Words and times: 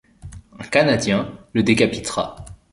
Un 0.57 0.63
Canadien 0.65 1.31
le 1.53 1.61
décapitera. 1.61 2.43